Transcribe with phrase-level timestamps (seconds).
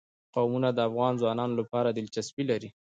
[0.35, 2.69] قومونه د افغان ځوانانو لپاره دلچسپي لري.